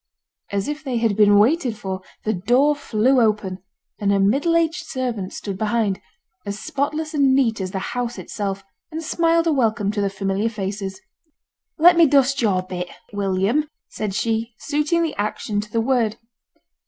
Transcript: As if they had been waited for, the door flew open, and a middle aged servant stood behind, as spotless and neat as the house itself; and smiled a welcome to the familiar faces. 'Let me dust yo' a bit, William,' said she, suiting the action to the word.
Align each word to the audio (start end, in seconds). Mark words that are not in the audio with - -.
As 0.51 0.67
if 0.67 0.83
they 0.83 0.97
had 0.97 1.15
been 1.15 1.37
waited 1.37 1.77
for, 1.77 2.01
the 2.23 2.33
door 2.33 2.75
flew 2.75 3.21
open, 3.21 3.59
and 3.99 4.11
a 4.11 4.19
middle 4.19 4.55
aged 4.57 4.83
servant 4.87 5.31
stood 5.31 5.59
behind, 5.59 6.01
as 6.43 6.57
spotless 6.57 7.13
and 7.13 7.35
neat 7.35 7.61
as 7.61 7.69
the 7.69 7.77
house 7.93 8.17
itself; 8.17 8.63
and 8.91 9.03
smiled 9.03 9.45
a 9.45 9.51
welcome 9.53 9.91
to 9.91 10.01
the 10.01 10.09
familiar 10.09 10.49
faces. 10.49 10.99
'Let 11.77 11.97
me 11.97 12.07
dust 12.07 12.41
yo' 12.41 12.57
a 12.57 12.63
bit, 12.65 12.89
William,' 13.13 13.69
said 13.89 14.15
she, 14.15 14.55
suiting 14.57 15.03
the 15.03 15.13
action 15.19 15.61
to 15.61 15.71
the 15.71 15.79
word. 15.81 16.17